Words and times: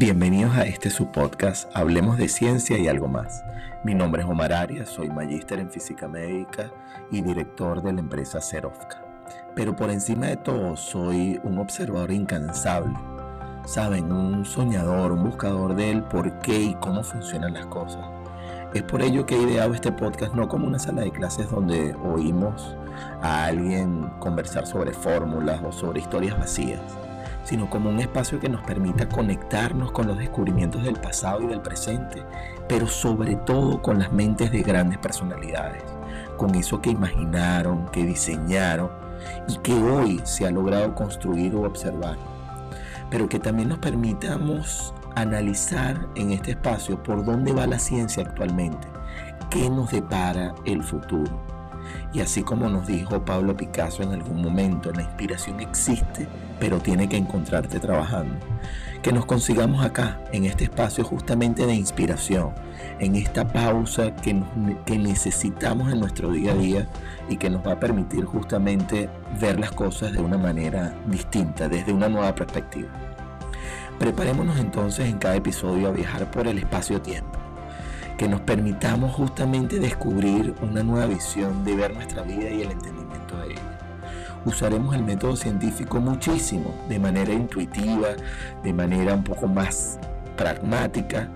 Bienvenidos 0.00 0.56
a 0.56 0.62
este 0.62 0.88
su 0.88 1.12
podcast 1.12 1.70
Hablemos 1.76 2.16
de 2.16 2.30
Ciencia 2.30 2.78
y 2.78 2.88
algo 2.88 3.06
más. 3.06 3.44
Mi 3.84 3.94
nombre 3.94 4.22
es 4.22 4.28
Omar 4.28 4.50
Arias, 4.50 4.88
soy 4.88 5.10
magíster 5.10 5.58
en 5.58 5.70
física 5.70 6.08
médica 6.08 6.72
y 7.10 7.20
director 7.20 7.82
de 7.82 7.92
la 7.92 8.00
empresa 8.00 8.40
Serovka. 8.40 9.04
Pero 9.54 9.76
por 9.76 9.90
encima 9.90 10.28
de 10.28 10.38
todo 10.38 10.74
soy 10.74 11.38
un 11.44 11.58
observador 11.58 12.12
incansable, 12.12 12.94
saben, 13.66 14.10
un 14.10 14.46
soñador, 14.46 15.12
un 15.12 15.24
buscador 15.24 15.76
del 15.76 16.02
por 16.04 16.38
qué 16.38 16.58
y 16.58 16.74
cómo 16.76 17.02
funcionan 17.02 17.52
las 17.52 17.66
cosas. 17.66 18.06
Es 18.72 18.82
por 18.84 19.02
ello 19.02 19.26
que 19.26 19.34
he 19.34 19.42
ideado 19.42 19.74
este 19.74 19.92
podcast 19.92 20.32
no 20.34 20.48
como 20.48 20.66
una 20.66 20.78
sala 20.78 21.02
de 21.02 21.10
clases 21.10 21.50
donde 21.50 21.94
oímos 21.96 22.74
a 23.20 23.44
alguien 23.44 24.08
conversar 24.18 24.66
sobre 24.66 24.94
fórmulas 24.94 25.60
o 25.62 25.70
sobre 25.72 26.00
historias 26.00 26.38
vacías 26.38 26.80
sino 27.44 27.68
como 27.68 27.90
un 27.90 28.00
espacio 28.00 28.38
que 28.38 28.48
nos 28.48 28.62
permita 28.62 29.08
conectarnos 29.08 29.92
con 29.92 30.06
los 30.06 30.18
descubrimientos 30.18 30.82
del 30.82 30.96
pasado 30.96 31.42
y 31.42 31.46
del 31.46 31.60
presente, 31.60 32.22
pero 32.68 32.86
sobre 32.86 33.36
todo 33.36 33.82
con 33.82 33.98
las 33.98 34.12
mentes 34.12 34.52
de 34.52 34.62
grandes 34.62 34.98
personalidades, 34.98 35.82
con 36.36 36.54
eso 36.54 36.80
que 36.80 36.90
imaginaron, 36.90 37.86
que 37.88 38.04
diseñaron 38.04 38.90
y 39.48 39.56
que 39.58 39.74
hoy 39.74 40.20
se 40.24 40.46
ha 40.46 40.50
logrado 40.50 40.94
construir 40.94 41.54
o 41.54 41.64
observar, 41.64 42.16
pero 43.10 43.28
que 43.28 43.38
también 43.38 43.68
nos 43.68 43.78
permitamos 43.78 44.94
analizar 45.16 46.08
en 46.14 46.32
este 46.32 46.52
espacio 46.52 47.02
por 47.02 47.24
dónde 47.24 47.52
va 47.52 47.66
la 47.66 47.78
ciencia 47.78 48.22
actualmente, 48.22 48.86
qué 49.50 49.68
nos 49.68 49.90
depara 49.90 50.54
el 50.64 50.82
futuro. 50.82 51.30
Y 52.12 52.20
así 52.20 52.42
como 52.42 52.68
nos 52.68 52.86
dijo 52.86 53.24
Pablo 53.24 53.56
Picasso 53.56 54.02
en 54.02 54.12
algún 54.12 54.42
momento, 54.42 54.92
la 54.92 55.02
inspiración 55.02 55.60
existe, 55.60 56.28
pero 56.60 56.78
tiene 56.78 57.08
que 57.08 57.16
encontrarte 57.16 57.80
trabajando. 57.80 58.36
Que 59.02 59.12
nos 59.12 59.24
consigamos 59.24 59.82
acá, 59.82 60.20
en 60.30 60.44
este 60.44 60.64
espacio 60.64 61.04
justamente 61.04 61.66
de 61.66 61.74
inspiración, 61.74 62.50
en 62.98 63.16
esta 63.16 63.48
pausa 63.48 64.14
que, 64.16 64.34
necesitamos 64.98 65.90
en 65.90 66.00
nuestro 66.00 66.30
día 66.30 66.52
a 66.52 66.56
día 66.56 66.88
y 67.30 67.38
que 67.38 67.48
nos 67.48 67.66
va 67.66 67.72
a 67.72 67.80
permitir 67.80 68.26
justamente 68.26 69.08
ver 69.40 69.58
las 69.58 69.72
cosas 69.72 70.12
de 70.12 70.20
una 70.20 70.36
manera 70.36 70.94
distinta, 71.06 71.68
desde 71.68 71.94
una 71.94 72.10
nueva 72.10 72.34
perspectiva. 72.34 72.90
Preparémonos 73.98 74.58
entonces 74.58 75.08
en 75.08 75.18
cada 75.18 75.36
episodio 75.36 75.88
a 75.88 75.92
viajar 75.92 76.30
por 76.30 76.46
el 76.46 76.58
espacio-tiempo 76.58 77.40
que 78.20 78.28
nos 78.28 78.42
permitamos 78.42 79.14
justamente 79.14 79.78
descubrir 79.78 80.54
una 80.60 80.82
nueva 80.82 81.06
visión 81.06 81.64
de 81.64 81.74
ver 81.74 81.94
nuestra 81.94 82.22
vida 82.22 82.50
y 82.50 82.60
el 82.60 82.72
entendimiento. 82.72 82.99
Usaremos 84.44 84.94
el 84.94 85.04
método 85.04 85.36
científico 85.36 86.00
muchísimo, 86.00 86.74
de 86.88 86.98
manera 86.98 87.32
intuitiva, 87.32 88.08
de 88.62 88.72
manera 88.72 89.14
un 89.14 89.22
poco 89.22 89.46
más 89.46 89.98
pragmática, 90.36 91.28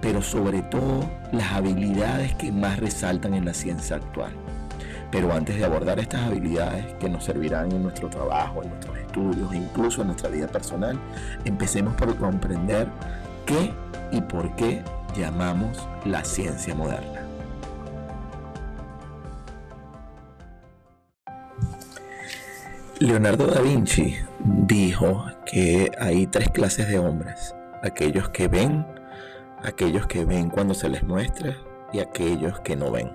pero 0.00 0.22
sobre 0.22 0.62
todo 0.62 1.04
las 1.32 1.52
habilidades 1.52 2.34
que 2.36 2.52
más 2.52 2.78
resaltan 2.78 3.34
en 3.34 3.44
la 3.44 3.54
ciencia 3.54 3.96
actual. 3.96 4.32
Pero 5.10 5.32
antes 5.32 5.56
de 5.56 5.64
abordar 5.64 5.98
estas 5.98 6.22
habilidades 6.22 6.94
que 6.94 7.08
nos 7.08 7.24
servirán 7.24 7.72
en 7.72 7.82
nuestro 7.82 8.08
trabajo, 8.08 8.62
en 8.62 8.70
nuestros 8.70 8.96
estudios 8.98 9.54
incluso 9.54 10.02
en 10.02 10.08
nuestra 10.08 10.30
vida 10.30 10.46
personal, 10.46 10.98
empecemos 11.44 11.94
por 11.96 12.16
comprender 12.16 12.88
qué 13.44 13.74
y 14.12 14.20
por 14.20 14.54
qué 14.56 14.82
llamamos 15.16 15.86
la 16.04 16.24
ciencia 16.24 16.74
moderna. 16.74 17.31
Leonardo 23.02 23.48
da 23.48 23.60
Vinci 23.60 24.16
dijo 24.38 25.24
que 25.44 25.90
hay 25.98 26.28
tres 26.28 26.50
clases 26.50 26.86
de 26.86 27.00
hombres, 27.00 27.52
aquellos 27.82 28.28
que 28.28 28.46
ven, 28.46 28.86
aquellos 29.64 30.06
que 30.06 30.24
ven 30.24 30.48
cuando 30.48 30.72
se 30.72 30.88
les 30.88 31.02
muestra 31.02 31.56
y 31.92 31.98
aquellos 31.98 32.60
que 32.60 32.76
no 32.76 32.92
ven. 32.92 33.10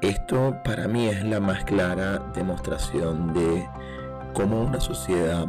Esto 0.00 0.56
para 0.64 0.88
mí 0.88 1.06
es 1.06 1.22
la 1.22 1.38
más 1.38 1.62
clara 1.62 2.18
demostración 2.34 3.32
de 3.32 3.64
cómo 4.34 4.62
una 4.62 4.80
sociedad 4.80 5.46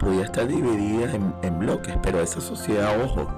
podía 0.00 0.24
estar 0.24 0.48
dividida 0.48 1.12
en, 1.14 1.58
bloques, 1.60 1.96
pero 2.02 2.20
esa 2.20 2.40
sociedad, 2.40 3.00
ojo, 3.04 3.28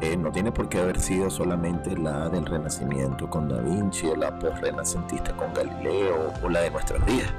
eh, 0.00 0.16
no 0.16 0.32
tiene 0.32 0.50
por 0.50 0.70
qué 0.70 0.78
haber 0.78 0.98
sido 0.98 1.28
solamente 1.28 1.94
la 1.94 2.30
del 2.30 2.46
Renacimiento 2.46 3.28
con 3.28 3.50
Da 3.50 3.60
Vinci 3.60 4.06
o 4.06 4.16
la 4.16 4.38
post-renacentista 4.38 5.36
con 5.36 5.52
Galileo 5.52 6.32
o 6.42 6.48
la 6.48 6.60
de 6.60 6.70
nuestros 6.70 7.04
días. 7.04 7.30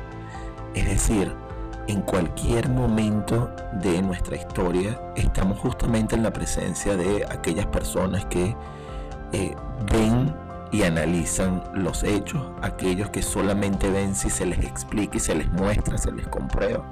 Es 0.78 0.86
decir, 0.86 1.34
en 1.88 2.04
cualquier 2.04 2.70
momento 2.70 3.50
de 3.82 4.00
nuestra 4.04 4.36
historia 4.36 5.02
estamos 5.16 5.58
justamente 5.58 6.16
en 6.16 6.22
la 6.22 6.32
presencia 6.32 6.96
de 6.96 7.26
aquellas 7.26 7.66
personas 7.66 8.26
que 8.26 8.56
eh, 9.32 9.56
ven 9.92 10.36
y 10.72 10.84
analizan 10.84 11.64
los 11.74 12.04
hechos, 12.04 12.52
aquellos 12.62 13.10
que 13.10 13.24
solamente 13.24 13.90
ven 13.90 14.14
si 14.14 14.30
se 14.30 14.46
les 14.46 14.60
explica 14.60 15.18
y 15.18 15.20
se 15.20 15.34
les 15.34 15.52
muestra, 15.52 15.98
se 15.98 16.12
les 16.12 16.28
comprueba, 16.28 16.86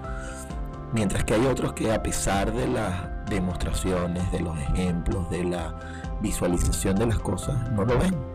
mientras 0.92 1.24
que 1.24 1.36
hay 1.36 1.46
otros 1.46 1.74
que 1.74 1.94
a 1.94 2.02
pesar 2.02 2.52
de 2.52 2.68
la 2.68 3.24
demostraciones, 3.30 4.32
de 4.32 4.40
los 4.40 4.58
ejemplos, 4.58 5.30
de 5.30 5.44
la 5.44 5.76
visualización 6.22 6.96
de 6.96 7.06
las 7.06 7.20
cosas, 7.20 7.56
no 7.74 7.86
lo 7.86 8.00
ven. 8.00 8.35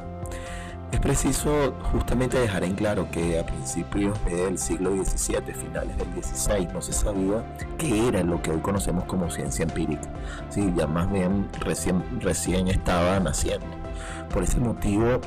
Es 0.93 0.99
preciso 0.99 1.73
justamente 1.93 2.39
dejar 2.39 2.65
en 2.65 2.75
claro 2.75 3.09
que 3.11 3.39
a 3.39 3.47
principios 3.47 4.19
del 4.25 4.59
siglo 4.59 4.91
XVII, 4.91 5.55
finales 5.55 5.97
del 5.97 6.23
XVI, 6.23 6.67
no 6.73 6.83
se 6.83 6.93
sabía 6.93 7.45
qué 7.79 8.09
era 8.09 8.23
lo 8.25 8.43
que 8.43 8.51
hoy 8.51 8.61
conocemos 8.61 9.05
como 9.05 9.31
ciencia 9.31 9.63
empírica. 9.63 10.09
Sí, 10.49 10.73
ya 10.77 10.87
más 10.87 11.11
bien 11.11 11.49
recién, 11.61 12.03
recién 12.21 12.69
estaba 12.69 13.21
naciendo. 13.21 13.67
Por 14.33 14.43
ese 14.43 14.59
motivo, 14.59 15.21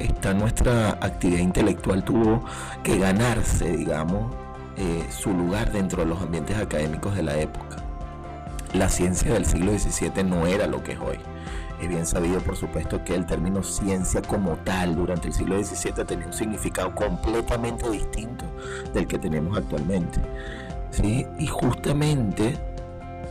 esta 0.00 0.34
nuestra 0.34 0.90
actividad 1.00 1.40
intelectual 1.40 2.02
tuvo 2.02 2.44
que 2.82 2.98
ganarse, 2.98 3.76
digamos, 3.76 4.34
eh, 4.76 5.06
su 5.10 5.32
lugar 5.32 5.70
dentro 5.70 6.02
de 6.02 6.08
los 6.08 6.20
ambientes 6.20 6.58
académicos 6.58 7.14
de 7.14 7.22
la 7.22 7.38
época 7.38 7.84
la 8.74 8.88
ciencia 8.88 9.32
del 9.32 9.46
siglo 9.46 9.78
XVII 9.78 10.24
no 10.24 10.46
era 10.46 10.66
lo 10.66 10.82
que 10.82 10.92
es 10.92 10.98
hoy. 10.98 11.18
Es 11.80 11.88
bien 11.88 12.06
sabido, 12.06 12.40
por 12.40 12.56
supuesto, 12.56 13.02
que 13.04 13.14
el 13.14 13.26
término 13.26 13.62
ciencia 13.62 14.22
como 14.22 14.56
tal 14.58 14.94
durante 14.96 15.28
el 15.28 15.34
siglo 15.34 15.62
XVII 15.62 16.04
tenía 16.04 16.26
un 16.26 16.32
significado 16.32 16.94
completamente 16.94 17.90
distinto 17.90 18.44
del 18.92 19.06
que 19.06 19.18
tenemos 19.18 19.58
actualmente. 19.58 20.20
¿sí? 20.90 21.26
Y 21.38 21.46
justamente 21.46 22.56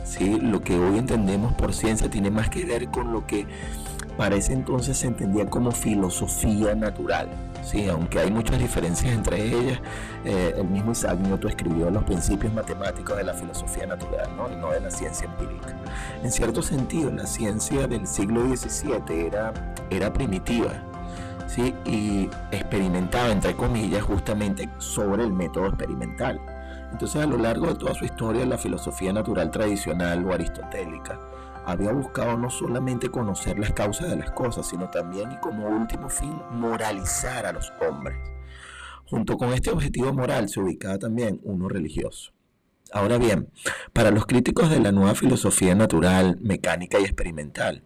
¿sí? 0.04 0.38
lo 0.38 0.60
que 0.60 0.78
hoy 0.78 0.98
entendemos 0.98 1.52
por 1.54 1.72
ciencia 1.72 2.10
tiene 2.10 2.30
más 2.30 2.50
que 2.50 2.64
ver 2.64 2.88
con 2.88 3.12
lo 3.12 3.26
que 3.26 3.46
para 4.16 4.36
ese 4.36 4.52
entonces 4.52 4.96
se 4.98 5.08
entendía 5.08 5.46
como 5.46 5.72
filosofía 5.72 6.74
natural. 6.74 7.28
Sí, 7.62 7.88
aunque 7.88 8.18
hay 8.18 8.30
muchas 8.30 8.58
diferencias 8.58 9.12
entre 9.12 9.42
ellas, 9.42 9.80
eh, 10.24 10.54
el 10.56 10.68
mismo 10.68 10.92
Isaac 10.92 11.18
Newton 11.18 11.50
escribió 11.50 11.90
los 11.90 12.04
principios 12.04 12.52
matemáticos 12.52 13.16
de 13.16 13.24
la 13.24 13.32
filosofía 13.32 13.86
natural, 13.86 14.28
¿no? 14.36 14.52
y 14.52 14.56
no 14.56 14.70
de 14.70 14.80
la 14.80 14.90
ciencia 14.90 15.26
empírica. 15.26 15.74
En 16.22 16.30
cierto 16.30 16.60
sentido, 16.60 17.10
la 17.10 17.26
ciencia 17.26 17.86
del 17.86 18.06
siglo 18.06 18.42
XVII 18.54 19.26
era, 19.26 19.52
era 19.88 20.12
primitiva 20.12 20.72
¿sí? 21.46 21.74
y 21.86 22.28
experimentaba, 22.52 23.30
entre 23.30 23.54
comillas, 23.56 24.02
justamente 24.02 24.68
sobre 24.78 25.24
el 25.24 25.32
método 25.32 25.68
experimental. 25.68 26.38
Entonces, 26.92 27.22
a 27.22 27.26
lo 27.26 27.38
largo 27.38 27.66
de 27.66 27.74
toda 27.76 27.94
su 27.94 28.04
historia, 28.04 28.44
la 28.44 28.58
filosofía 28.58 29.12
natural 29.12 29.50
tradicional 29.50 30.24
o 30.26 30.34
aristotélica 30.34 31.18
había 31.66 31.92
buscado 31.92 32.36
no 32.36 32.50
solamente 32.50 33.08
conocer 33.08 33.58
las 33.58 33.72
causas 33.72 34.10
de 34.10 34.16
las 34.16 34.30
cosas, 34.30 34.68
sino 34.68 34.90
también 34.90 35.32
y 35.32 35.36
como 35.36 35.68
último 35.68 36.08
fin 36.08 36.34
moralizar 36.50 37.46
a 37.46 37.52
los 37.52 37.72
hombres. 37.80 38.16
Junto 39.06 39.36
con 39.36 39.52
este 39.52 39.70
objetivo 39.70 40.12
moral 40.12 40.48
se 40.48 40.60
ubicaba 40.60 40.98
también 40.98 41.40
uno 41.44 41.68
religioso. 41.68 42.32
Ahora 42.92 43.18
bien, 43.18 43.50
para 43.92 44.12
los 44.12 44.24
críticos 44.24 44.70
de 44.70 44.78
la 44.78 44.92
nueva 44.92 45.16
filosofía 45.16 45.74
natural, 45.74 46.38
mecánica 46.40 47.00
y 47.00 47.04
experimental, 47.04 47.82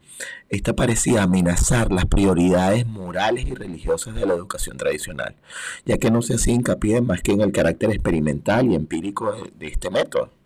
esta 0.50 0.74
parecía 0.74 1.22
amenazar 1.22 1.90
las 1.92 2.04
prioridades 2.04 2.86
morales 2.86 3.46
y 3.46 3.54
religiosas 3.54 4.14
de 4.14 4.26
la 4.26 4.34
educación 4.34 4.76
tradicional, 4.76 5.36
ya 5.86 5.96
que 5.96 6.10
no 6.10 6.20
se 6.20 6.34
hacía 6.34 6.54
hincapié 6.54 7.00
más 7.00 7.22
que 7.22 7.32
en 7.32 7.40
el 7.40 7.52
carácter 7.52 7.90
experimental 7.90 8.70
y 8.70 8.74
empírico 8.74 9.34
de 9.58 9.68
este 9.68 9.88
método. 9.88 10.37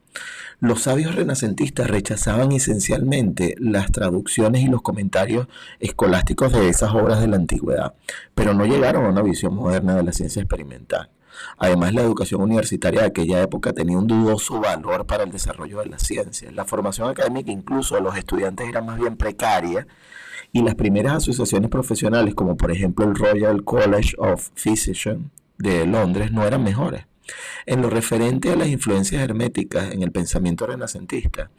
Los 0.61 0.83
sabios 0.83 1.15
renacentistas 1.15 1.89
rechazaban 1.89 2.53
esencialmente 2.53 3.57
las 3.59 3.91
traducciones 3.91 4.63
y 4.63 4.69
los 4.69 4.83
comentarios 4.83 5.49
escolásticos 5.81 6.53
de 6.53 6.69
esas 6.69 6.95
obras 6.95 7.21
de 7.21 7.29
la 7.29 7.37
antigüedad, 7.37 7.95
pero 8.35 8.55
no 8.55 8.65
llegaron 8.65 9.05
a 9.05 9.09
una 9.09 9.23
visión 9.23 9.55
moderna 9.55 9.97
de 9.97 10.05
la 10.05 10.13
ciencia 10.13 10.41
experimental. 10.41 11.11
Además, 11.59 11.95
la 11.95 12.03
educación 12.03 12.43
universitaria 12.43 13.01
de 13.01 13.07
aquella 13.07 13.43
época 13.43 13.73
tenía 13.73 13.99
un 13.99 14.07
dudoso 14.07 14.61
valor 14.61 15.07
para 15.07 15.25
el 15.25 15.33
desarrollo 15.33 15.81
de 15.81 15.87
la 15.87 15.99
ciencia. 15.99 16.51
La 16.53 16.65
formación 16.65 17.09
académica 17.09 17.51
incluso 17.51 17.95
de 17.95 18.03
los 18.03 18.17
estudiantes 18.17 18.69
era 18.69 18.83
más 18.83 18.99
bien 18.99 19.17
precaria 19.17 19.87
y 20.53 20.63
las 20.63 20.75
primeras 20.75 21.15
asociaciones 21.15 21.71
profesionales, 21.71 22.35
como 22.35 22.57
por 22.57 22.71
ejemplo 22.71 23.05
el 23.05 23.15
Royal 23.15 23.65
College 23.65 24.15
of 24.19 24.51
Physicians 24.55 25.31
de 25.59 25.87
Londres, 25.87 26.31
no 26.33 26.45
eran 26.45 26.63
mejores. 26.63 27.07
En 27.67 27.83
lo 27.83 27.91
referente 27.91 28.51
a 28.51 28.57
las 28.57 28.69
influencias 28.69 29.23
herméticas 29.23 29.93
en 29.93 30.03
el 30.03 30.13
pensamiento 30.13 30.67
renacentista, 30.67 31.51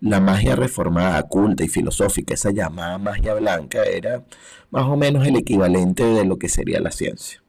la 0.00 0.20
magia 0.20 0.56
reformada, 0.56 1.22
culta 1.24 1.64
y 1.64 1.68
filosófica, 1.68 2.34
esa 2.34 2.50
llamada 2.50 2.98
magia 2.98 3.34
blanca, 3.34 3.82
era 3.84 4.24
más 4.70 4.84
o 4.84 4.96
menos 4.96 5.26
el 5.26 5.36
equivalente 5.36 6.04
de 6.04 6.24
lo 6.24 6.38
que 6.38 6.48
sería 6.48 6.80
la 6.80 6.90
ciencia. 6.90 7.42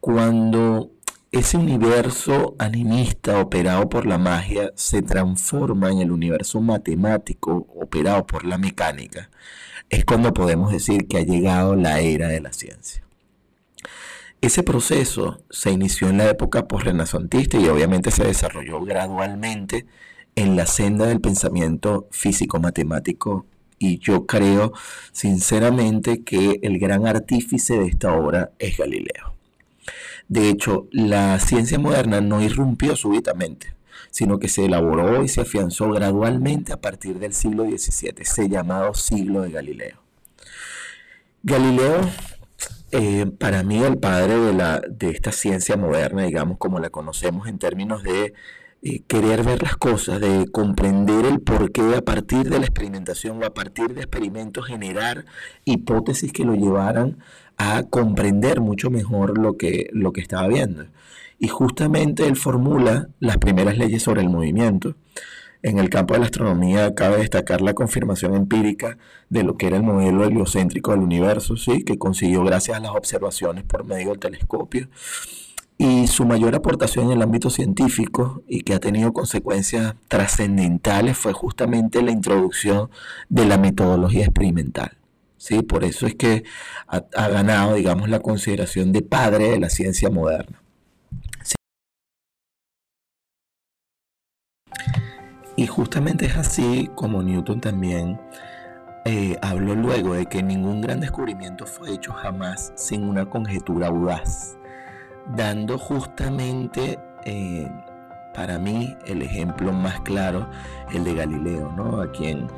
Cuando 0.00 0.90
ese 1.32 1.56
universo 1.56 2.54
animista 2.58 3.40
operado 3.40 3.88
por 3.88 4.06
la 4.06 4.18
magia 4.18 4.70
se 4.76 5.02
transforma 5.02 5.90
en 5.90 5.98
el 5.98 6.12
universo 6.12 6.60
matemático 6.60 7.66
operado 7.74 8.24
por 8.24 8.44
la 8.44 8.56
mecánica, 8.56 9.30
es 9.90 10.04
cuando 10.04 10.32
podemos 10.32 10.70
decir 10.70 11.08
que 11.08 11.18
ha 11.18 11.22
llegado 11.22 11.74
la 11.74 12.00
era 12.00 12.28
de 12.28 12.40
la 12.40 12.52
ciencia. 12.52 13.03
Ese 14.44 14.62
proceso 14.62 15.42
se 15.48 15.70
inició 15.70 16.10
en 16.10 16.18
la 16.18 16.28
época 16.28 16.68
postrenacentista 16.68 17.58
y 17.58 17.66
obviamente 17.66 18.10
se 18.10 18.24
desarrolló 18.24 18.78
gradualmente 18.82 19.86
en 20.36 20.54
la 20.54 20.66
senda 20.66 21.06
del 21.06 21.22
pensamiento 21.22 22.08
físico-matemático 22.10 23.46
y 23.78 24.00
yo 24.00 24.26
creo 24.26 24.74
sinceramente 25.12 26.24
que 26.24 26.58
el 26.60 26.78
gran 26.78 27.06
artífice 27.06 27.78
de 27.78 27.86
esta 27.86 28.12
obra 28.12 28.50
es 28.58 28.76
Galileo. 28.76 29.34
De 30.28 30.50
hecho, 30.50 30.88
la 30.90 31.40
ciencia 31.40 31.78
moderna 31.78 32.20
no 32.20 32.42
irrumpió 32.42 32.96
súbitamente, 32.96 33.74
sino 34.10 34.38
que 34.38 34.48
se 34.48 34.66
elaboró 34.66 35.24
y 35.24 35.28
se 35.28 35.40
afianzó 35.40 35.90
gradualmente 35.90 36.74
a 36.74 36.82
partir 36.82 37.18
del 37.18 37.32
siglo 37.32 37.64
XVII, 37.64 38.16
ese 38.18 38.50
llamado 38.50 38.92
siglo 38.92 39.40
de 39.40 39.52
Galileo. 39.52 40.04
Galileo 41.42 42.00
eh, 42.96 43.26
para 43.26 43.64
mí 43.64 43.82
el 43.82 43.98
padre 43.98 44.38
de, 44.38 44.52
la, 44.52 44.80
de 44.88 45.10
esta 45.10 45.32
ciencia 45.32 45.76
moderna, 45.76 46.22
digamos, 46.22 46.58
como 46.58 46.78
la 46.78 46.90
conocemos 46.90 47.48
en 47.48 47.58
términos 47.58 48.04
de 48.04 48.34
eh, 48.82 49.02
querer 49.08 49.42
ver 49.42 49.64
las 49.64 49.76
cosas, 49.76 50.20
de 50.20 50.46
comprender 50.52 51.26
el 51.26 51.40
porqué 51.40 51.96
a 51.96 52.02
partir 52.02 52.48
de 52.48 52.60
la 52.60 52.66
experimentación 52.66 53.42
o 53.42 53.46
a 53.46 53.52
partir 53.52 53.94
de 53.94 54.02
experimentos 54.02 54.66
generar 54.66 55.24
hipótesis 55.64 56.32
que 56.32 56.44
lo 56.44 56.54
llevaran 56.54 57.18
a 57.56 57.82
comprender 57.82 58.60
mucho 58.60 58.90
mejor 58.90 59.38
lo 59.38 59.56
que, 59.56 59.88
lo 59.92 60.12
que 60.12 60.20
estaba 60.20 60.46
viendo. 60.46 60.86
Y 61.40 61.48
justamente 61.48 62.28
él 62.28 62.36
formula 62.36 63.08
las 63.18 63.38
primeras 63.38 63.76
leyes 63.76 64.04
sobre 64.04 64.20
el 64.22 64.28
movimiento 64.28 64.94
en 65.64 65.78
el 65.78 65.88
campo 65.88 66.12
de 66.12 66.20
la 66.20 66.26
astronomía 66.26 66.94
cabe 66.94 67.16
destacar 67.16 67.62
la 67.62 67.72
confirmación 67.72 68.34
empírica 68.34 68.98
de 69.30 69.42
lo 69.44 69.56
que 69.56 69.66
era 69.66 69.78
el 69.78 69.82
modelo 69.82 70.22
heliocéntrico 70.24 70.90
del 70.90 71.00
universo, 71.00 71.56
¿sí? 71.56 71.84
que 71.84 71.96
consiguió 71.96 72.44
gracias 72.44 72.76
a 72.76 72.80
las 72.80 72.90
observaciones 72.90 73.64
por 73.64 73.82
medio 73.82 74.10
del 74.10 74.18
telescopio. 74.18 74.88
Y 75.78 76.06
su 76.06 76.26
mayor 76.26 76.54
aportación 76.54 77.06
en 77.06 77.12
el 77.12 77.22
ámbito 77.22 77.48
científico 77.48 78.42
y 78.46 78.60
que 78.60 78.74
ha 78.74 78.78
tenido 78.78 79.14
consecuencias 79.14 79.94
trascendentales 80.08 81.16
fue 81.16 81.32
justamente 81.32 82.02
la 82.02 82.10
introducción 82.10 82.90
de 83.30 83.46
la 83.46 83.56
metodología 83.56 84.26
experimental. 84.26 84.98
¿sí? 85.38 85.62
Por 85.62 85.84
eso 85.84 86.06
es 86.06 86.14
que 86.14 86.44
ha, 86.86 87.04
ha 87.16 87.28
ganado, 87.28 87.74
digamos, 87.74 88.10
la 88.10 88.20
consideración 88.20 88.92
de 88.92 89.00
padre 89.00 89.48
de 89.48 89.60
la 89.60 89.70
ciencia 89.70 90.10
moderna. 90.10 90.63
Y 95.56 95.66
justamente 95.66 96.26
es 96.26 96.36
así 96.36 96.90
como 96.96 97.22
Newton 97.22 97.60
también 97.60 98.20
eh, 99.04 99.38
habló 99.40 99.74
luego 99.74 100.14
de 100.14 100.26
que 100.26 100.42
ningún 100.42 100.80
gran 100.80 100.98
descubrimiento 100.98 101.66
fue 101.66 101.92
hecho 101.92 102.12
jamás 102.12 102.72
sin 102.74 103.04
una 103.04 103.26
conjetura 103.26 103.88
audaz, 103.88 104.56
dando 105.36 105.78
justamente 105.78 106.98
eh, 107.24 107.70
para 108.34 108.58
mí 108.58 108.96
el 109.06 109.22
ejemplo 109.22 109.72
más 109.72 110.00
claro, 110.00 110.48
el 110.92 111.04
de 111.04 111.14
Galileo, 111.14 111.70
¿no? 111.76 112.00
a 112.00 112.10
quien 112.10 112.48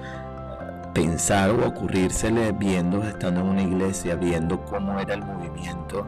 pensar 0.95 1.51
o 1.51 1.67
ocurrírsele 1.67 2.53
viendo, 2.53 3.03
estando 3.03 3.41
en 3.41 3.49
una 3.49 3.63
iglesia, 3.63 4.15
viendo 4.15 4.65
cómo 4.65 4.99
era 4.99 5.15
el 5.15 5.23
movimiento 5.23 6.07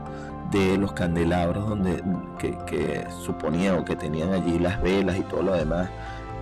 de 0.50 0.78
los 0.78 0.92
candelabros 0.92 1.68
donde, 1.68 2.02
que, 2.38 2.56
que 2.64 3.06
suponía 3.22 3.74
o 3.74 3.84
que 3.84 3.96
tenían 3.96 4.32
allí 4.32 4.58
las 4.58 4.80
velas 4.80 5.18
y 5.18 5.22
todo 5.22 5.42
lo 5.42 5.52
demás 5.52 5.90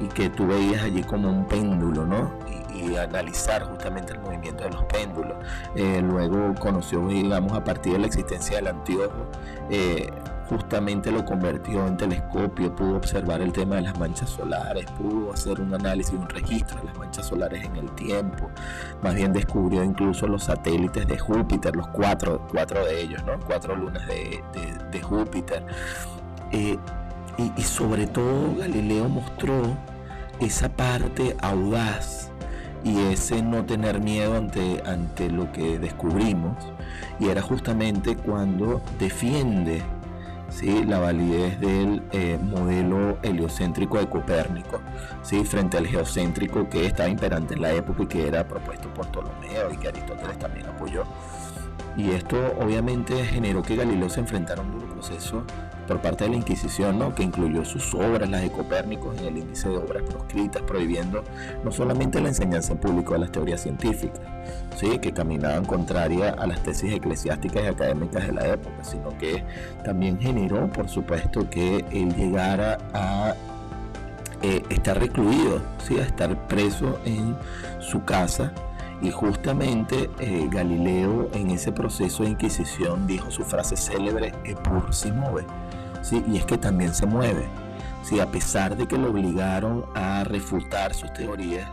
y 0.00 0.06
que 0.08 0.28
tú 0.31 0.46
veías 0.46 0.82
allí 0.82 1.02
como 1.02 1.28
un 1.28 1.46
péndulo, 1.46 2.04
¿no? 2.04 2.31
Y, 2.75 2.96
analizar 2.96 3.62
justamente 3.64 4.12
el 4.12 4.20
movimiento 4.20 4.64
de 4.64 4.70
los 4.70 4.84
péndulos. 4.84 5.37
Eh, 5.75 6.00
luego 6.02 6.54
conoció, 6.58 7.06
digamos, 7.08 7.52
a 7.52 7.64
partir 7.64 7.94
de 7.94 7.98
la 8.00 8.06
existencia 8.06 8.56
del 8.56 8.69
anteojo, 8.69 9.31
eh, 9.70 10.10
justamente 10.48 11.10
lo 11.10 11.25
convirtió 11.25 11.87
en 11.87 11.96
telescopio, 11.96 12.75
pudo 12.75 12.96
observar 12.96 13.40
el 13.40 13.52
tema 13.52 13.76
de 13.76 13.82
las 13.82 13.98
manchas 13.98 14.31
solares, 14.31 14.87
pudo 14.93 15.32
hacer 15.32 15.60
un 15.60 15.75
análisis, 15.75 16.14
un 16.14 16.28
registro 16.28 16.78
de 16.78 16.84
las 16.84 16.98
manchas 16.98 17.26
solares 17.26 17.64
en 17.64 17.76
el 17.76 17.90
tiempo, 17.93 18.50
más 19.02 19.14
bien 19.14 19.32
descubrió 19.32 19.82
incluso 19.82 20.26
los 20.26 20.44
satélites 20.44 21.06
de 21.06 21.19
Júpiter, 21.19 21.75
los 21.75 21.88
cuatro, 21.88 22.46
cuatro 22.50 22.84
de 22.84 23.00
ellos, 23.00 23.25
¿no? 23.25 23.38
Cuatro 23.46 23.75
lunas 23.75 24.06
de, 24.06 25.02
Júpiter. 25.02 25.64
Eh, 26.52 26.78
y, 27.38 27.62
sobre 27.62 28.06
todo 28.06 28.56
Galileo 28.58 29.08
mostró 29.08 29.62
esa 30.40 30.68
parte 30.68 31.36
audaz 31.40 32.30
y 32.84 32.98
ese 33.12 33.42
no 33.42 33.64
tener 33.64 34.00
miedo 34.00 34.36
ante, 34.36 34.82
ante 34.86 35.28
lo 35.30 35.50
que 35.52 35.78
descubrimos. 35.78 36.56
Y 37.18 37.28
era 37.28 37.42
justamente 37.42 38.16
cuando 38.16 38.80
defiende 38.98 39.82
¿sí? 40.50 40.84
la 40.84 40.98
validez 40.98 41.58
del 41.60 42.02
eh, 42.12 42.38
modelo 42.40 43.18
heliocéntrico 43.22 43.98
de 43.98 44.08
Copérnico 44.08 44.80
¿sí? 45.22 45.44
frente 45.44 45.76
al 45.76 45.86
geocéntrico 45.86 46.68
que 46.68 46.86
estaba 46.86 47.08
imperante 47.08 47.54
en 47.54 47.62
la 47.62 47.72
época 47.72 48.04
y 48.04 48.06
que 48.06 48.28
era 48.28 48.46
propuesto 48.46 48.92
por 48.94 49.08
Ptolomeo 49.08 49.72
y 49.72 49.76
que 49.76 49.88
Aristóteles 49.88 50.38
también 50.38 50.66
apoyó. 50.66 51.04
Y 51.96 52.10
esto 52.10 52.36
obviamente 52.60 53.24
generó 53.24 53.62
que 53.62 53.74
Galileo 53.74 54.10
se 54.10 54.20
enfrentara 54.20 54.60
a 54.60 54.64
un 54.64 54.70
por 55.87 56.00
parte 56.00 56.25
de 56.25 56.31
la 56.31 56.37
Inquisición, 56.37 56.99
¿no? 56.99 57.14
que 57.14 57.23
incluyó 57.23 57.64
sus 57.64 57.94
obras, 57.94 58.29
las 58.29 58.43
de 58.43 58.50
Copérnico, 58.50 59.12
en 59.12 59.25
el 59.25 59.38
índice 59.38 59.69
de 59.69 59.76
obras 59.76 60.03
proscritas, 60.03 60.62
prohibiendo 60.62 61.23
no 61.64 61.70
solamente 61.70 62.20
la 62.20 62.29
enseñanza 62.29 62.73
en 62.73 62.79
público 62.79 63.12
de 63.14 63.20
las 63.20 63.32
teorías 63.32 63.62
científicas, 63.62 64.20
¿sí? 64.76 64.99
que 64.99 65.12
caminaban 65.12 65.64
contraria 65.64 66.31
a 66.31 66.47
las 66.47 66.62
tesis 66.62 66.93
eclesiásticas 66.93 67.62
y 67.62 67.67
académicas 67.67 68.26
de 68.26 68.32
la 68.32 68.49
época, 68.49 68.82
sino 68.82 69.17
que 69.19 69.44
también 69.85 70.19
generó, 70.19 70.69
por 70.69 70.88
supuesto, 70.88 71.49
que 71.49 71.85
él 71.91 72.14
llegara 72.14 72.79
a 72.93 73.35
eh, 74.43 74.62
estar 74.70 74.99
recluido, 74.99 75.62
¿sí? 75.87 75.99
a 75.99 76.03
estar 76.03 76.49
preso 76.49 76.99
en 77.05 77.37
su 77.81 78.05
casa 78.05 78.53
y 79.03 79.10
justamente 79.10 80.10
eh, 80.19 80.48
Galileo 80.50 81.29
en 81.32 81.50
ese 81.50 81.72
proceso 81.72 82.22
de 82.22 82.31
Inquisición 82.31 83.06
dijo 83.06 83.31
su 83.31 83.44
frase 83.44 83.76
célebre, 83.76 84.32
Epur 84.44 84.93
si 84.94 85.12
mueve. 85.12 85.46
¿sí? 86.03 86.24
Y 86.29 86.38
es 86.38 86.44
que 86.44 86.58
también 86.58 86.94
se 86.94 87.06
mueve. 87.06 87.46
¿sí? 88.03 88.20
A 88.20 88.31
pesar 88.31 88.76
de 88.76 88.86
que 88.86 88.96
lo 88.96 89.10
obligaron 89.10 89.84
a 89.94 90.24
refutar 90.24 90.94
sus 90.94 91.12
teorías, 91.12 91.69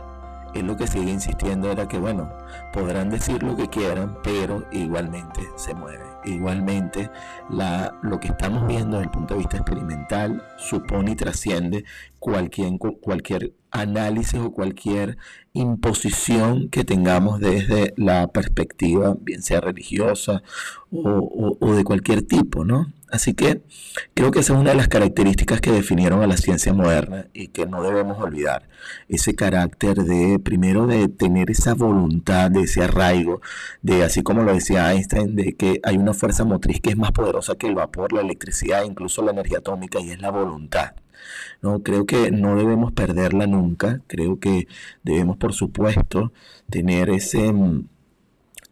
él 0.54 0.66
lo 0.66 0.76
que 0.76 0.86
sigue 0.86 1.10
insistiendo 1.10 1.70
era 1.70 1.88
que, 1.88 1.98
bueno, 1.98 2.30
podrán 2.72 3.10
decir 3.10 3.42
lo 3.42 3.56
que 3.56 3.68
quieran, 3.68 4.18
pero 4.22 4.66
igualmente 4.72 5.42
se 5.56 5.74
mueve. 5.74 6.04
Igualmente, 6.24 7.10
la, 7.50 7.98
lo 8.02 8.20
que 8.20 8.28
estamos 8.28 8.66
viendo 8.66 8.96
desde 8.96 9.04
el 9.04 9.10
punto 9.10 9.34
de 9.34 9.38
vista 9.40 9.56
experimental 9.58 10.42
supone 10.56 11.12
y 11.12 11.16
trasciende 11.16 11.84
cualquier, 12.18 12.78
cualquier 12.78 13.52
análisis 13.70 14.40
o 14.40 14.52
cualquier 14.52 15.18
imposición 15.52 16.68
que 16.70 16.84
tengamos 16.84 17.40
desde 17.40 17.92
la 17.96 18.28
perspectiva, 18.28 19.16
bien 19.20 19.42
sea 19.42 19.60
religiosa 19.60 20.42
o, 20.92 21.56
o 21.60 21.74
de 21.74 21.84
cualquier 21.84 22.22
tipo, 22.22 22.64
¿no? 22.64 22.86
Así 23.14 23.32
que 23.32 23.62
creo 24.12 24.32
que 24.32 24.40
esa 24.40 24.54
es 24.54 24.58
una 24.58 24.70
de 24.70 24.76
las 24.76 24.88
características 24.88 25.60
que 25.60 25.70
definieron 25.70 26.20
a 26.24 26.26
la 26.26 26.36
ciencia 26.36 26.72
moderna 26.72 27.28
y 27.32 27.46
que 27.46 27.64
no 27.64 27.80
debemos 27.80 28.18
olvidar. 28.18 28.68
Ese 29.08 29.36
carácter 29.36 29.98
de, 29.98 30.40
primero, 30.40 30.88
de 30.88 31.06
tener 31.06 31.48
esa 31.48 31.74
voluntad, 31.74 32.50
de 32.50 32.62
ese 32.62 32.82
arraigo, 32.82 33.40
de, 33.82 34.02
así 34.02 34.24
como 34.24 34.42
lo 34.42 34.52
decía 34.52 34.92
Einstein, 34.92 35.36
de 35.36 35.54
que 35.54 35.78
hay 35.84 35.96
una 35.96 36.12
fuerza 36.12 36.42
motriz 36.42 36.80
que 36.80 36.90
es 36.90 36.96
más 36.96 37.12
poderosa 37.12 37.54
que 37.54 37.68
el 37.68 37.76
vapor, 37.76 38.12
la 38.12 38.20
electricidad, 38.22 38.82
incluso 38.82 39.22
la 39.22 39.30
energía 39.30 39.58
atómica, 39.58 40.00
y 40.00 40.10
es 40.10 40.20
la 40.20 40.30
voluntad. 40.30 40.94
No, 41.62 41.84
creo 41.84 42.06
que 42.06 42.32
no 42.32 42.56
debemos 42.56 42.92
perderla 42.92 43.46
nunca. 43.46 44.00
Creo 44.08 44.40
que 44.40 44.66
debemos, 45.04 45.36
por 45.36 45.52
supuesto, 45.52 46.32
tener 46.68 47.10
ese 47.10 47.52
mm, 47.52 47.86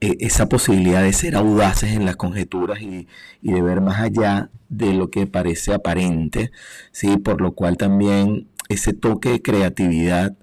esa 0.03 0.49
posibilidad 0.49 1.03
de 1.03 1.13
ser 1.13 1.37
audaces 1.37 1.93
en 1.93 2.05
las 2.05 2.17
conjeturas 2.17 2.81
y, 2.83 3.07
de 3.41 3.63
ver 3.63 3.81
más 3.81 4.01
allá 4.01 4.51
de 4.69 4.95
lo 4.95 5.11
que 5.11 5.27
parece 5.27 5.73
aparente, 5.73 6.51
¿sí? 6.91 7.19
por 7.19 7.41
lo 7.41 7.53
cual 7.53 7.77
también 7.77 8.49
ese 8.69 8.93
toque 8.95 9.31
de 9.31 9.43
creatividad 9.43 10.35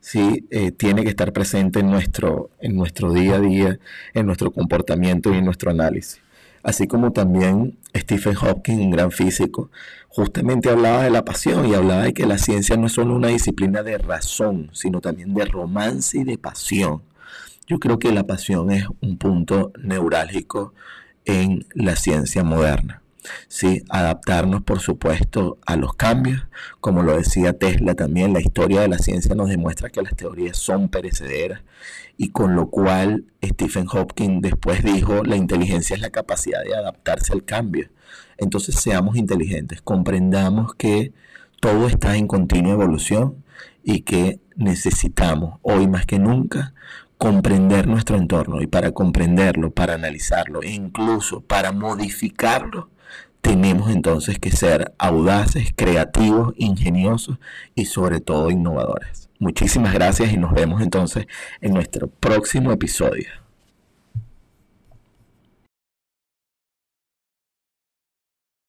¿sí? 0.00 0.46
Eh, 0.50 0.72
tiene 0.72 1.02
que 1.04 1.10
estar 1.10 1.32
presente 1.32 1.80
en 1.80 1.90
nuestro, 1.90 2.50
en 2.60 2.76
nuestro 2.76 3.12
día 3.12 3.36
a 3.36 3.40
día, 3.40 3.78
en 4.14 4.26
nuestro 4.26 4.52
comportamiento 4.52 5.32
y 5.32 5.38
en 5.38 5.44
nuestro 5.44 5.70
análisis. 5.70 6.20
así 6.62 6.86
como 6.88 7.12
también 7.12 7.78
Stephen 7.94 8.34
Hawking, 8.34 8.78
un 8.78 8.90
gran 8.90 9.12
físico, 9.12 9.70
justamente 10.08 10.70
hablaba 10.70 11.04
de 11.04 11.10
la 11.10 11.24
pasión 11.24 11.66
y 11.66 11.74
hablaba 11.74 12.04
de 12.04 12.14
que 12.14 12.26
la 12.26 12.38
ciencia 12.38 12.76
no 12.76 12.86
es 12.86 12.92
solo 12.92 13.14
una 13.14 13.28
disciplina 13.28 13.82
de 13.82 13.98
razón, 13.98 14.70
sino 14.72 15.00
también 15.00 15.34
de 15.34 15.44
romance 15.44 16.18
y 16.18 16.24
de 16.24 16.38
pasión. 16.38 17.02
Yo 17.66 17.78
creo 17.78 17.98
que 17.98 18.12
la 18.12 18.24
pasión 18.24 18.70
es 18.70 18.86
un 19.00 19.16
punto 19.16 19.72
neurálgico 19.82 20.74
en 21.24 21.66
la 21.74 21.96
ciencia 21.96 22.44
moderna. 22.44 23.02
Sí, 23.48 23.82
adaptarnos, 23.88 24.62
por 24.62 24.80
supuesto, 24.80 25.58
a 25.64 25.76
los 25.76 25.94
cambios. 25.94 26.46
Como 26.80 27.02
lo 27.02 27.16
decía 27.16 27.58
Tesla 27.58 27.94
también, 27.94 28.34
la 28.34 28.40
historia 28.40 28.82
de 28.82 28.88
la 28.88 28.98
ciencia 28.98 29.34
nos 29.34 29.48
demuestra 29.48 29.88
que 29.88 30.02
las 30.02 30.14
teorías 30.14 30.58
son 30.58 30.90
perecederas 30.90 31.62
y 32.16 32.30
con 32.30 32.54
lo 32.54 32.68
cual 32.68 33.24
Stephen 33.42 33.86
Hawking 33.86 34.40
después 34.40 34.84
dijo, 34.84 35.24
la 35.24 35.36
inteligencia 35.36 35.96
es 35.96 36.02
la 36.02 36.10
capacidad 36.10 36.62
de 36.62 36.76
adaptarse 36.76 37.32
al 37.32 37.44
cambio. 37.44 37.88
Entonces 38.36 38.76
seamos 38.76 39.16
inteligentes, 39.16 39.80
comprendamos 39.80 40.74
que 40.74 41.12
todo 41.60 41.86
está 41.86 42.16
en 42.16 42.26
continua 42.26 42.72
evolución 42.72 43.42
y 43.82 44.00
que 44.00 44.40
necesitamos 44.56 45.58
hoy 45.62 45.88
más 45.88 46.06
que 46.06 46.18
nunca 46.18 46.74
comprender 47.18 47.86
nuestro 47.86 48.16
entorno 48.16 48.60
y 48.60 48.66
para 48.66 48.92
comprenderlo, 48.92 49.70
para 49.70 49.94
analizarlo 49.94 50.62
e 50.62 50.70
incluso 50.70 51.40
para 51.40 51.72
modificarlo, 51.72 52.90
tenemos 53.40 53.90
entonces 53.90 54.38
que 54.38 54.50
ser 54.50 54.94
audaces, 54.98 55.72
creativos, 55.76 56.54
ingeniosos 56.56 57.38
y 57.74 57.84
sobre 57.84 58.20
todo 58.20 58.50
innovadores. 58.50 59.28
Muchísimas 59.38 59.92
gracias 59.92 60.32
y 60.32 60.38
nos 60.38 60.52
vemos 60.52 60.80
entonces 60.80 61.26
en 61.60 61.74
nuestro 61.74 62.08
próximo 62.08 62.72
episodio. 62.72 63.43